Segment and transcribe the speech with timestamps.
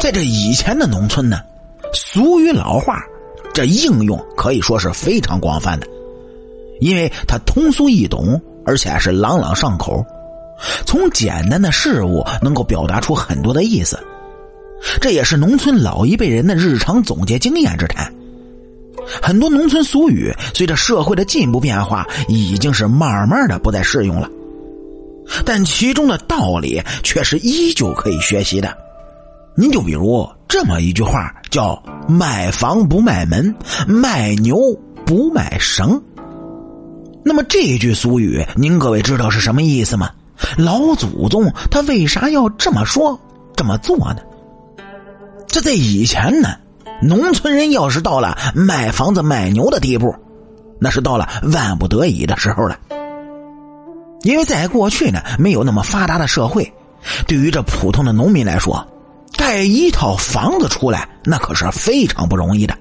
[0.00, 1.40] 在这以前的农村呢，
[1.92, 3.02] 俗语老话
[3.52, 5.86] 这应用可以说是非常广泛的，
[6.80, 10.04] 因为它通俗易懂，而且是朗朗上口。
[10.84, 13.98] 从简单的事物能够表达出很多的意思，
[15.00, 18.12] 这也是农村老一辈人的日常总结经验之谈。
[19.22, 24.28] 很多农村俗语随着社会的进步变化，已经是慢慢的不再适用了，
[25.44, 28.76] 但其中的道理却是依旧可以学习的。
[29.54, 33.54] 您就比如这么一句话，叫“卖房不卖门，
[33.86, 34.58] 卖牛
[35.04, 36.00] 不卖绳”。
[37.22, 40.10] 那么这句俗语，您各位知道是什么意思吗？
[40.56, 43.20] 老祖宗他为啥要这么说、
[43.54, 44.16] 这么做呢？
[45.46, 46.48] 这在以前呢，
[47.02, 50.14] 农村人要是到了卖房子卖牛的地步，
[50.80, 52.78] 那是到了万不得已的时候了。
[54.22, 56.72] 因为在过去呢，没有那么发达的社会，
[57.26, 58.86] 对于这普通的农民来说，
[59.36, 62.74] 盖一套房子出来，那可是非常不容易的。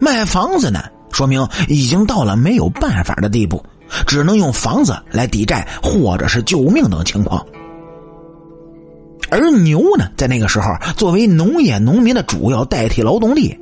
[0.00, 3.62] 卖房子呢，说明已经到了没有办法的地步。
[4.06, 7.44] 只能用房子来抵债，或者是救命等情况。
[9.30, 13.58] 而牛呢，在那个时候作为农业农民的主要代替劳动力，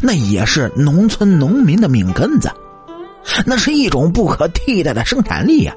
[0.00, 2.48] 那也是农村农民的命根子，
[3.44, 5.74] 那是一种不可替代的生产力呀。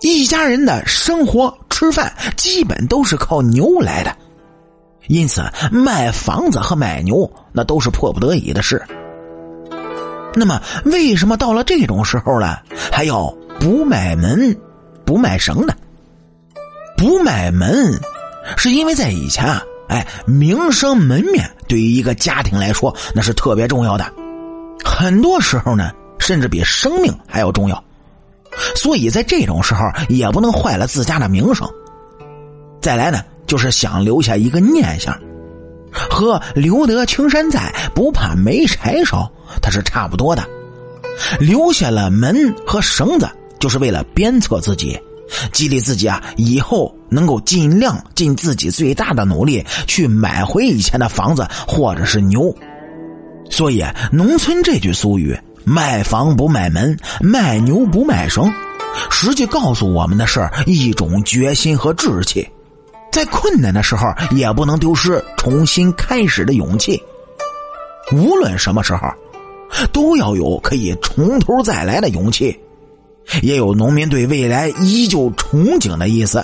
[0.00, 4.14] 一家人的生活吃饭基本都是靠牛来的，
[5.08, 8.80] 因此卖房子和买牛那都是迫不得已的事。
[10.34, 14.56] 那么，为什么到了这种时候了，还要不卖门，
[15.04, 15.74] 不卖绳呢？
[16.96, 17.98] 不卖门，
[18.56, 24.04] 是因为在以前啊，哎，名声门面对于一个家庭来说，那是特别重要的，
[24.84, 27.82] 很多时候呢，甚至比生命还要重要。
[28.74, 31.68] 所以在这种时候，也不能坏了自家的名声。
[32.80, 35.18] 再来呢，就是想留下一个念想。
[35.90, 39.30] 和留得青山在，不怕没柴烧，
[39.62, 40.46] 它是差不多的。
[41.40, 43.28] 留下了门和绳子，
[43.58, 45.00] 就是为了鞭策自己，
[45.50, 52.54] 激励自己啊，以后能够尽量尽自己最大的努力去买回以前的房子或者是牛。
[53.50, 53.82] 所以，
[54.12, 55.36] 农村这句俗语
[55.68, 58.50] “卖房不卖门，卖牛不卖绳”，
[59.10, 62.48] 实际告诉我们的是一种决心和志气。
[63.12, 67.02] 在困难的时候，也不能丢失重新开始的勇气。
[68.12, 69.08] 无论什么时候，
[69.92, 72.58] 都要有可以从头再来的勇气。
[73.42, 76.42] 也有农民对未来依旧憧憬的意思。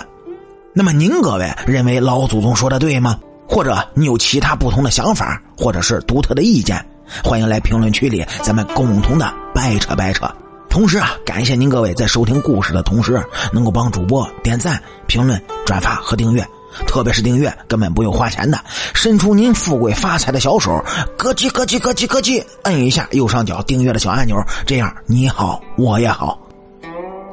[0.71, 3.19] 那么，您各位认为老祖宗说的对吗？
[3.47, 6.85] 或者你有其他不同的想法，或者是独特的意见？
[7.23, 10.29] 欢迎来评论区里，咱们共同的掰扯掰扯。
[10.69, 13.23] 同时啊，感谢您各位在收听故事的同时，
[13.53, 16.45] 能够帮主播点赞、评论、转发和订阅。
[16.85, 18.59] 特别是订阅，根本不用花钱的，
[18.93, 20.83] 伸出您富贵发财的小手，
[21.17, 24.35] 咯叽咯叽咯叽咯叽，摁一下右上角订阅的小按钮，
[24.67, 26.37] 这样你好我也好。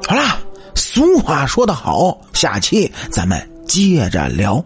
[0.07, 0.37] 好啦，
[0.75, 4.63] 俗话说得好，下期咱们接着聊。